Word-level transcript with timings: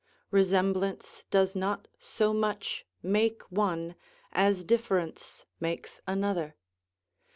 Resemblance 0.31 1.25
does 1.29 1.55
not 1.55 1.87
so 1.99 2.33
much 2.33 2.87
make 3.03 3.43
one 3.51 3.93
as 4.31 4.63
difference 4.63 5.45
makes 5.59 6.01
another. 6.07 6.55